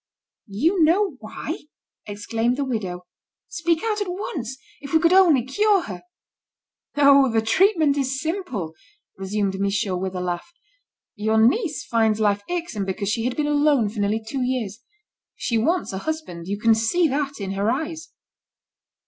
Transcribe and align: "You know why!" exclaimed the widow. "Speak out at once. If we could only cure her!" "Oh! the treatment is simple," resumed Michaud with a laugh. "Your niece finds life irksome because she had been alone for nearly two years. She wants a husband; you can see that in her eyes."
"You 0.47 0.83
know 0.83 1.11
why!" 1.19 1.59
exclaimed 2.07 2.57
the 2.57 2.65
widow. 2.65 3.05
"Speak 3.49 3.83
out 3.83 4.01
at 4.01 4.09
once. 4.09 4.57
If 4.81 4.93
we 4.95 4.99
could 4.99 5.13
only 5.13 5.43
cure 5.45 5.81
her!" 5.83 6.01
"Oh! 6.97 7.31
the 7.31 7.39
treatment 7.39 7.95
is 7.97 8.19
simple," 8.19 8.73
resumed 9.17 9.59
Michaud 9.59 9.97
with 9.97 10.15
a 10.15 10.19
laugh. 10.19 10.51
"Your 11.13 11.37
niece 11.37 11.85
finds 11.85 12.19
life 12.19 12.41
irksome 12.49 12.83
because 12.83 13.09
she 13.09 13.25
had 13.25 13.35
been 13.37 13.45
alone 13.45 13.89
for 13.89 13.99
nearly 13.99 14.23
two 14.27 14.41
years. 14.41 14.79
She 15.35 15.59
wants 15.59 15.93
a 15.93 15.99
husband; 15.99 16.47
you 16.47 16.57
can 16.59 16.73
see 16.73 17.07
that 17.07 17.33
in 17.39 17.51
her 17.51 17.69
eyes." 17.69 18.09